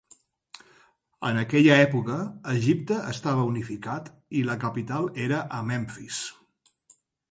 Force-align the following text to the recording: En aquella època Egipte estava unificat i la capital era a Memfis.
En 1.29 1.37
aquella 1.41 1.75
època 1.83 2.17
Egipte 2.55 2.99
estava 3.13 3.47
unificat 3.53 4.13
i 4.43 4.45
la 4.51 4.59
capital 4.69 5.11
era 5.31 5.47
a 5.61 5.65
Memfis. 5.73 6.25